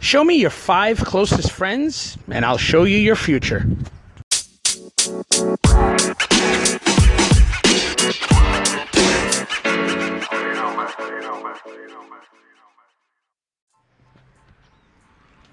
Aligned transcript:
Show 0.00 0.24
me 0.24 0.36
your 0.36 0.50
five 0.50 1.04
closest 1.04 1.52
friends, 1.52 2.16
and 2.30 2.42
I'll 2.44 2.56
show 2.56 2.84
you 2.84 2.96
your 2.96 3.16
future. 3.16 3.66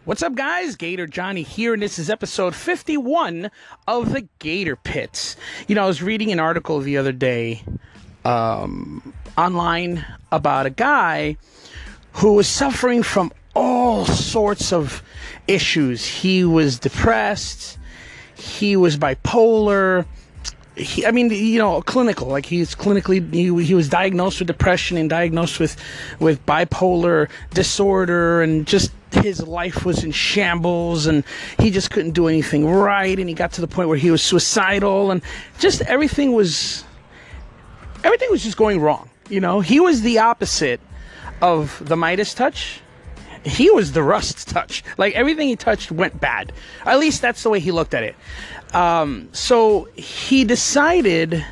What's 0.05 0.23
up, 0.23 0.35
guys? 0.35 0.77
Gator 0.77 1.07
Johnny 1.07 1.43
here, 1.43 1.73
and 1.73 1.83
this 1.83 1.99
is 1.99 2.09
episode 2.09 2.55
51 2.55 3.51
of 3.85 4.13
the 4.13 4.29
Gator 4.39 4.77
Pits. 4.77 5.35
You 5.67 5.75
know, 5.75 5.83
I 5.83 5.87
was 5.87 6.01
reading 6.01 6.31
an 6.31 6.39
article 6.39 6.79
the 6.79 6.95
other 6.95 7.11
day 7.11 7.63
um, 8.23 9.13
online 9.37 10.05
about 10.31 10.65
a 10.65 10.69
guy 10.69 11.35
who 12.13 12.33
was 12.33 12.47
suffering 12.47 13.03
from 13.03 13.33
all 13.87 14.05
sorts 14.05 14.73
of 14.73 15.01
issues. 15.47 16.05
He 16.05 16.43
was 16.43 16.77
depressed, 16.77 17.79
he 18.35 18.75
was 18.75 18.97
bipolar. 18.97 20.05
He, 20.75 21.05
I 21.07 21.11
mean, 21.11 21.31
you 21.31 21.57
know, 21.57 21.81
clinical. 21.81 22.27
Like 22.27 22.45
he's 22.45 22.75
clinically, 22.75 23.33
he, 23.33 23.63
he 23.63 23.73
was 23.73 23.89
diagnosed 23.89 24.39
with 24.39 24.47
depression 24.47 24.97
and 24.97 25.09
diagnosed 25.09 25.59
with, 25.59 25.75
with 26.19 26.45
bipolar 26.45 27.29
disorder, 27.51 28.43
and 28.43 28.67
just 28.67 28.91
his 29.11 29.41
life 29.47 29.85
was 29.85 30.03
in 30.03 30.11
shambles 30.11 31.07
and 31.07 31.23
he 31.57 31.71
just 31.71 31.89
couldn't 31.89 32.11
do 32.11 32.27
anything 32.27 32.69
right 32.69 33.17
and 33.17 33.29
he 33.29 33.33
got 33.33 33.53
to 33.53 33.61
the 33.61 33.67
point 33.67 33.87
where 33.87 33.97
he 33.97 34.11
was 34.11 34.21
suicidal 34.21 35.11
and 35.11 35.21
just 35.59 35.81
everything 35.83 36.33
was 36.33 36.83
everything 38.03 38.29
was 38.29 38.43
just 38.43 38.57
going 38.57 38.81
wrong 38.81 39.09
you 39.29 39.39
know 39.39 39.61
he 39.61 39.79
was 39.79 40.01
the 40.01 40.19
opposite 40.19 40.81
of 41.41 41.81
the 41.87 41.95
midas 41.95 42.33
touch 42.33 42.81
he 43.47 43.69
was 43.69 43.91
the 43.91 44.03
rust 44.03 44.47
touch. 44.47 44.83
Like 44.97 45.13
everything 45.15 45.47
he 45.47 45.55
touched 45.55 45.91
went 45.91 46.19
bad. 46.19 46.51
At 46.85 46.99
least 46.99 47.21
that's 47.21 47.43
the 47.43 47.49
way 47.49 47.59
he 47.59 47.71
looked 47.71 47.93
at 47.93 48.03
it. 48.03 48.15
Um, 48.73 49.29
so 49.31 49.87
he 49.95 50.43
decided 50.43 51.45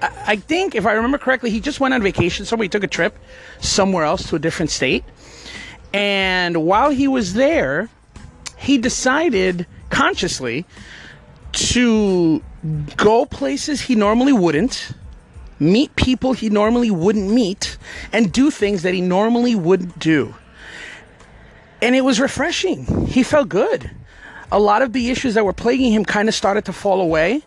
I, 0.00 0.10
I 0.26 0.36
think 0.36 0.74
if 0.74 0.86
i 0.86 0.92
remember 0.92 1.18
correctly 1.18 1.50
he 1.50 1.60
just 1.60 1.80
went 1.80 1.94
on 1.94 2.02
vacation. 2.02 2.44
Somewhere 2.44 2.64
he 2.64 2.68
took 2.68 2.84
a 2.84 2.88
trip 2.88 3.18
somewhere 3.60 4.04
else 4.04 4.28
to 4.30 4.36
a 4.36 4.38
different 4.38 4.70
state. 4.70 5.04
And 5.92 6.64
while 6.64 6.90
he 6.90 7.08
was 7.08 7.34
there, 7.34 7.88
he 8.56 8.78
decided 8.78 9.66
consciously 9.88 10.64
to 11.52 12.42
go 12.96 13.26
places 13.26 13.80
he 13.80 13.94
normally 13.94 14.32
wouldn't, 14.32 14.92
meet 15.58 15.94
people 15.96 16.32
he 16.32 16.48
normally 16.48 16.90
wouldn't 16.90 17.30
meet, 17.30 17.76
and 18.12 18.32
do 18.32 18.50
things 18.50 18.82
that 18.82 18.94
he 18.94 19.00
normally 19.00 19.54
wouldn't 19.54 19.98
do. 19.98 20.34
And 21.82 21.94
it 21.94 22.02
was 22.02 22.20
refreshing. 22.20 23.06
He 23.06 23.22
felt 23.22 23.48
good. 23.48 23.90
A 24.52 24.58
lot 24.58 24.82
of 24.82 24.92
the 24.92 25.10
issues 25.10 25.34
that 25.34 25.44
were 25.44 25.52
plaguing 25.52 25.92
him 25.92 26.04
kind 26.04 26.28
of 26.28 26.34
started 26.34 26.64
to 26.66 26.72
fall 26.72 27.00
away. 27.00 27.42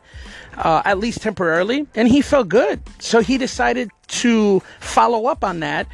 Uh, 0.55 0.83
at 0.85 0.99
least 0.99 1.23
temporarily, 1.23 1.87
and 1.95 2.07
he 2.07 2.21
felt 2.21 2.47
good. 2.47 2.79
So 2.99 3.21
he 3.21 3.39
decided 3.39 3.89
to 4.09 4.59
follow 4.79 5.25
up 5.25 5.43
on 5.43 5.61
that 5.61 5.87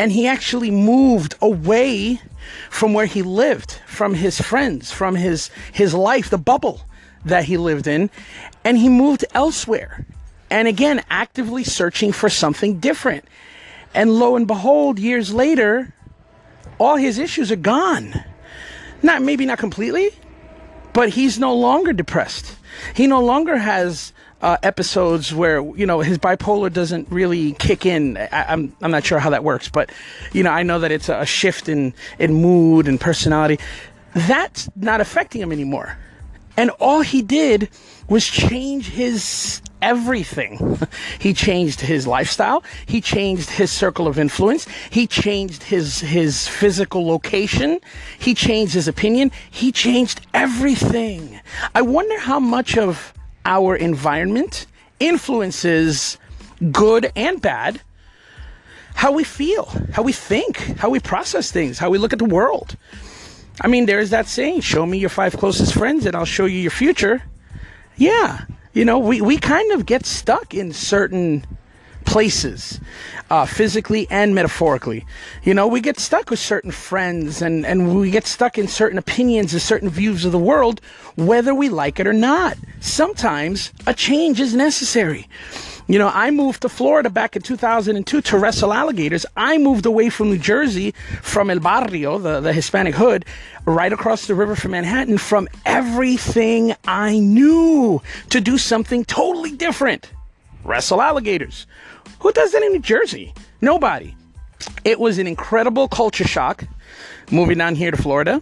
and 0.00 0.10
he 0.10 0.26
actually 0.26 0.70
moved 0.70 1.34
away 1.42 2.18
from 2.70 2.94
where 2.94 3.04
he 3.04 3.20
lived, 3.20 3.72
from 3.86 4.14
his 4.14 4.40
friends, 4.40 4.90
from 4.90 5.14
his 5.14 5.50
his 5.72 5.92
life, 5.92 6.30
the 6.30 6.38
bubble 6.38 6.80
that 7.26 7.44
he 7.44 7.58
lived 7.58 7.86
in, 7.86 8.08
and 8.64 8.78
he 8.78 8.88
moved 8.88 9.26
elsewhere. 9.34 10.06
And 10.48 10.66
again, 10.66 11.04
actively 11.10 11.64
searching 11.64 12.12
for 12.12 12.30
something 12.30 12.80
different. 12.80 13.26
And 13.92 14.18
lo 14.18 14.36
and 14.36 14.46
behold, 14.46 14.98
years 14.98 15.34
later, 15.34 15.92
all 16.80 16.96
his 16.96 17.18
issues 17.18 17.52
are 17.52 17.56
gone. 17.56 18.24
Not 19.02 19.22
maybe 19.22 19.46
not 19.46 19.58
completely, 19.58 20.10
but 20.92 21.10
he's 21.10 21.38
no 21.38 21.54
longer 21.54 21.92
depressed. 21.92 22.56
He 22.94 23.06
no 23.06 23.22
longer 23.22 23.56
has 23.56 24.12
uh, 24.42 24.56
episodes 24.62 25.34
where 25.34 25.60
you 25.76 25.86
know 25.86 26.00
his 26.00 26.18
bipolar 26.18 26.72
doesn't 26.72 27.08
really 27.10 27.52
kick 27.52 27.84
in. 27.84 28.16
I, 28.16 28.46
I'm, 28.48 28.74
I'm 28.80 28.90
not 28.90 29.04
sure 29.04 29.18
how 29.18 29.30
that 29.30 29.44
works, 29.44 29.68
but 29.68 29.90
you 30.32 30.42
know 30.42 30.50
I 30.50 30.62
know 30.62 30.78
that 30.80 30.90
it's 30.90 31.08
a 31.08 31.24
shift 31.26 31.68
in 31.68 31.94
in 32.18 32.34
mood 32.34 32.88
and 32.88 33.00
personality. 33.00 33.58
That's 34.14 34.68
not 34.74 35.00
affecting 35.00 35.40
him 35.40 35.52
anymore, 35.52 35.96
and 36.60 36.68
all 36.78 37.00
he 37.00 37.22
did 37.22 37.70
was 38.06 38.26
change 38.26 38.90
his 38.90 39.62
everything. 39.80 40.78
he 41.18 41.32
changed 41.32 41.80
his 41.80 42.06
lifestyle. 42.06 42.62
He 42.84 43.00
changed 43.00 43.48
his 43.48 43.70
circle 43.70 44.06
of 44.06 44.18
influence. 44.18 44.66
He 44.90 45.06
changed 45.06 45.62
his 45.62 46.00
his 46.00 46.46
physical 46.46 47.06
location. 47.06 47.80
He 48.18 48.34
changed 48.34 48.74
his 48.74 48.88
opinion. 48.88 49.32
He 49.50 49.72
changed 49.72 50.20
everything. 50.34 51.40
I 51.74 51.80
wonder 51.80 52.18
how 52.18 52.38
much 52.38 52.76
of 52.76 53.14
our 53.46 53.74
environment 53.74 54.66
influences 54.98 56.18
good 56.70 57.10
and 57.16 57.40
bad 57.40 57.80
how 58.92 59.12
we 59.12 59.24
feel, 59.24 59.64
how 59.94 60.02
we 60.02 60.12
think, 60.12 60.58
how 60.76 60.90
we 60.90 61.00
process 61.00 61.50
things, 61.50 61.78
how 61.78 61.88
we 61.88 61.96
look 61.96 62.12
at 62.12 62.18
the 62.18 62.26
world. 62.26 62.76
I 63.60 63.68
mean, 63.68 63.86
there's 63.86 64.10
that 64.10 64.26
saying, 64.26 64.60
show 64.60 64.86
me 64.86 64.98
your 64.98 65.10
five 65.10 65.36
closest 65.36 65.74
friends 65.74 66.06
and 66.06 66.16
I'll 66.16 66.24
show 66.24 66.46
you 66.46 66.58
your 66.58 66.70
future. 66.70 67.22
Yeah, 67.96 68.44
you 68.72 68.84
know, 68.84 68.98
we, 68.98 69.20
we 69.20 69.36
kind 69.36 69.72
of 69.72 69.84
get 69.84 70.06
stuck 70.06 70.54
in 70.54 70.72
certain 70.72 71.44
places, 72.06 72.80
uh, 73.28 73.44
physically 73.44 74.06
and 74.10 74.34
metaphorically. 74.34 75.04
You 75.42 75.54
know, 75.54 75.66
we 75.66 75.80
get 75.80 75.98
stuck 75.98 76.30
with 76.30 76.38
certain 76.38 76.70
friends 76.70 77.42
and, 77.42 77.66
and 77.66 77.96
we 77.96 78.10
get 78.10 78.26
stuck 78.26 78.58
in 78.58 78.66
certain 78.66 78.98
opinions 78.98 79.52
and 79.52 79.60
certain 79.60 79.90
views 79.90 80.24
of 80.24 80.32
the 80.32 80.38
world, 80.38 80.80
whether 81.16 81.54
we 81.54 81.68
like 81.68 82.00
it 82.00 82.06
or 82.06 82.12
not. 82.12 82.56
Sometimes 82.80 83.72
a 83.86 83.92
change 83.92 84.40
is 84.40 84.54
necessary. 84.54 85.28
You 85.90 85.98
know, 85.98 86.08
I 86.14 86.30
moved 86.30 86.62
to 86.62 86.68
Florida 86.68 87.10
back 87.10 87.34
in 87.34 87.42
2002 87.42 88.20
to 88.20 88.38
wrestle 88.38 88.72
alligators. 88.72 89.26
I 89.36 89.58
moved 89.58 89.86
away 89.86 90.08
from 90.08 90.28
New 90.28 90.38
Jersey, 90.38 90.92
from 91.20 91.50
El 91.50 91.58
Barrio, 91.58 92.16
the, 92.16 92.38
the 92.38 92.52
Hispanic 92.52 92.94
hood, 92.94 93.24
right 93.64 93.92
across 93.92 94.28
the 94.28 94.36
river 94.36 94.54
from 94.54 94.70
Manhattan, 94.70 95.18
from 95.18 95.48
everything 95.66 96.76
I 96.86 97.18
knew 97.18 98.00
to 98.28 98.40
do 98.40 98.56
something 98.56 99.04
totally 99.04 99.50
different 99.50 100.12
wrestle 100.62 101.02
alligators. 101.02 101.66
Who 102.20 102.30
does 102.30 102.52
that 102.52 102.62
in 102.62 102.70
New 102.70 102.78
Jersey? 102.78 103.34
Nobody. 103.60 104.14
It 104.84 105.00
was 105.00 105.18
an 105.18 105.26
incredible 105.26 105.88
culture 105.88 106.28
shock 106.28 106.68
moving 107.32 107.58
down 107.58 107.74
here 107.74 107.90
to 107.90 107.96
Florida. 107.96 108.40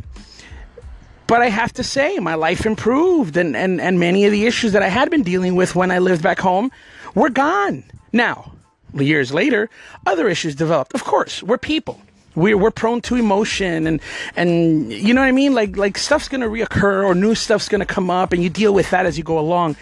But 1.26 1.40
I 1.40 1.48
have 1.48 1.72
to 1.74 1.82
say, 1.82 2.18
my 2.18 2.34
life 2.34 2.66
improved, 2.66 3.38
and, 3.38 3.56
and, 3.56 3.80
and 3.80 3.98
many 3.98 4.26
of 4.26 4.32
the 4.32 4.44
issues 4.44 4.72
that 4.72 4.82
I 4.82 4.88
had 4.88 5.10
been 5.10 5.22
dealing 5.22 5.56
with 5.56 5.74
when 5.74 5.90
I 5.90 5.98
lived 5.98 6.22
back 6.22 6.40
home 6.40 6.70
were 7.14 7.30
gone. 7.30 7.84
Now, 8.12 8.52
years 8.94 9.32
later, 9.32 9.70
other 10.06 10.28
issues 10.28 10.54
developed. 10.54 10.94
Of 10.94 11.04
course, 11.04 11.42
we're 11.42 11.58
people. 11.58 12.00
We're, 12.34 12.56
we're 12.56 12.70
prone 12.70 13.00
to 13.02 13.16
emotion 13.16 13.86
and, 13.86 14.00
and 14.36 14.92
you 14.92 15.12
know 15.12 15.20
what 15.20 15.28
I 15.28 15.32
mean? 15.32 15.54
Like, 15.54 15.76
like 15.76 15.98
stuff's 15.98 16.28
going 16.28 16.40
to 16.40 16.46
reoccur 16.46 17.04
or 17.04 17.14
new 17.14 17.34
stuff's 17.34 17.68
going 17.68 17.80
to 17.80 17.86
come 17.86 18.10
up 18.10 18.32
and 18.32 18.42
you 18.42 18.48
deal 18.48 18.72
with 18.72 18.90
that 18.90 19.06
as 19.06 19.18
you 19.18 19.24
go 19.24 19.38
along. 19.38 19.76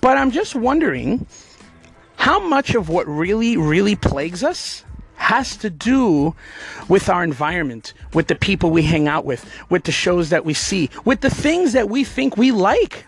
But 0.00 0.16
I'm 0.16 0.30
just 0.30 0.54
wondering 0.54 1.26
how 2.16 2.40
much 2.40 2.74
of 2.74 2.88
what 2.88 3.06
really, 3.06 3.56
really 3.56 3.96
plagues 3.96 4.42
us 4.42 4.84
has 5.16 5.56
to 5.58 5.68
do 5.68 6.34
with 6.88 7.08
our 7.08 7.22
environment, 7.22 7.92
with 8.14 8.28
the 8.28 8.34
people 8.34 8.70
we 8.70 8.82
hang 8.82 9.08
out 9.08 9.24
with, 9.24 9.44
with 9.68 9.84
the 9.84 9.92
shows 9.92 10.30
that 10.30 10.44
we 10.44 10.54
see, 10.54 10.88
with 11.04 11.20
the 11.20 11.30
things 11.30 11.74
that 11.74 11.90
we 11.90 12.02
think 12.04 12.36
we 12.36 12.50
like. 12.50 13.04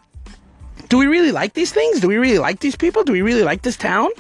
Do 0.89 0.99
we 0.99 1.07
really 1.07 1.33
like 1.33 1.55
these 1.55 1.73
things? 1.73 2.01
Do 2.01 2.09
we 2.09 2.17
really 2.17 2.39
like 2.39 2.61
these 2.61 2.77
people? 2.77 3.05
Do 3.05 3.13
we 3.13 3.23
really 3.23 3.43
like 3.43 3.63
this 3.63 3.77
town? 3.77 4.11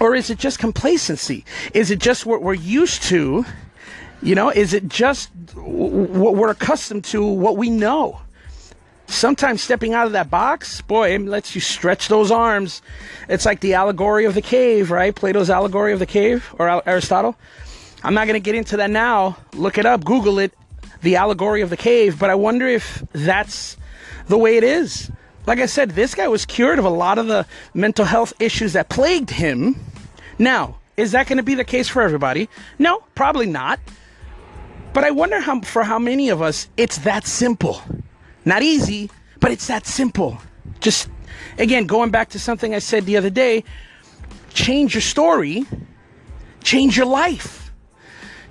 Or 0.00 0.14
is 0.14 0.30
it 0.30 0.38
just 0.38 0.58
complacency? 0.58 1.44
Is 1.74 1.90
it 1.90 1.98
just 1.98 2.26
what 2.26 2.42
we're 2.42 2.54
used 2.54 3.02
to? 3.04 3.44
You 4.22 4.34
know, 4.34 4.50
is 4.50 4.74
it 4.74 4.88
just 4.88 5.30
what 5.54 6.34
we're 6.34 6.50
accustomed 6.50 7.04
to, 7.06 7.24
what 7.24 7.56
we 7.56 7.70
know? 7.70 8.20
sometimes 9.08 9.62
stepping 9.62 9.94
out 9.94 10.06
of 10.06 10.12
that 10.12 10.30
box, 10.30 10.80
boy, 10.82 11.14
it 11.14 11.22
lets 11.22 11.54
you 11.54 11.60
stretch 11.60 12.08
those 12.08 12.30
arms. 12.30 12.82
It's 13.28 13.44
like 13.44 13.60
the 13.60 13.74
allegory 13.74 14.24
of 14.26 14.34
the 14.34 14.42
cave, 14.42 14.90
right? 14.90 15.14
Plato's 15.14 15.50
allegory 15.50 15.92
of 15.92 15.98
the 15.98 16.06
cave 16.06 16.54
or 16.58 16.86
Aristotle. 16.88 17.36
I'm 18.04 18.14
not 18.14 18.26
going 18.26 18.40
to 18.40 18.44
get 18.44 18.54
into 18.54 18.76
that 18.76 18.90
now. 18.90 19.36
Look 19.54 19.78
it 19.78 19.86
up, 19.86 20.04
Google 20.04 20.38
it, 20.38 20.52
the 21.02 21.16
allegory 21.16 21.62
of 21.62 21.70
the 21.70 21.76
cave. 21.76 22.18
But 22.18 22.30
I 22.30 22.34
wonder 22.34 22.68
if 22.68 23.02
that's 23.12 23.76
the 24.28 24.38
way 24.38 24.56
it 24.56 24.64
is. 24.64 25.10
Like 25.48 25.60
I 25.60 25.66
said, 25.66 25.92
this 25.92 26.14
guy 26.14 26.28
was 26.28 26.44
cured 26.44 26.78
of 26.78 26.84
a 26.84 26.90
lot 26.90 27.16
of 27.16 27.26
the 27.26 27.46
mental 27.72 28.04
health 28.04 28.34
issues 28.38 28.74
that 28.74 28.90
plagued 28.90 29.30
him. 29.30 29.76
Now, 30.38 30.76
is 30.98 31.12
that 31.12 31.26
going 31.26 31.38
to 31.38 31.42
be 31.42 31.54
the 31.54 31.64
case 31.64 31.88
for 31.88 32.02
everybody? 32.02 32.50
No, 32.78 33.02
probably 33.14 33.46
not. 33.46 33.80
But 34.92 35.04
I 35.04 35.10
wonder 35.10 35.40
how, 35.40 35.62
for 35.62 35.84
how 35.84 35.98
many 35.98 36.28
of 36.28 36.42
us 36.42 36.68
it's 36.76 36.98
that 36.98 37.26
simple. 37.26 37.80
Not 38.44 38.62
easy, 38.62 39.10
but 39.40 39.50
it's 39.50 39.68
that 39.68 39.86
simple. 39.86 40.38
Just, 40.80 41.08
again, 41.56 41.86
going 41.86 42.10
back 42.10 42.28
to 42.30 42.38
something 42.38 42.74
I 42.74 42.78
said 42.78 43.06
the 43.06 43.16
other 43.16 43.30
day 43.30 43.64
change 44.52 44.92
your 44.92 45.00
story, 45.00 45.64
change 46.62 46.94
your 46.94 47.06
life, 47.06 47.72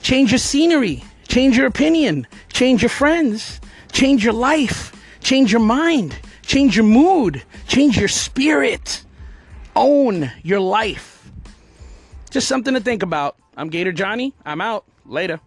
change 0.02 0.32
your 0.32 0.40
scenery, 0.40 1.04
change 1.28 1.58
your 1.58 1.68
opinion, 1.68 2.26
change 2.52 2.82
your 2.82 2.90
friends, 2.90 3.62
change 3.92 4.24
your 4.24 4.34
life, 4.34 4.94
change 5.22 5.52
your 5.52 5.62
mind, 5.62 6.18
change 6.48 6.78
your 6.78 6.86
mood, 6.86 7.44
change 7.68 7.98
your 7.98 8.08
spirit, 8.08 9.04
own 9.76 10.32
your 10.42 10.62
life. 10.62 11.30
Just 12.32 12.48
something 12.48 12.74
to 12.74 12.80
think 12.80 13.04
about. 13.04 13.36
I'm 13.56 13.70
Gator 13.70 13.92
Johnny. 13.92 14.34
I'm 14.46 14.62
out. 14.62 14.86
Later. 15.06 15.40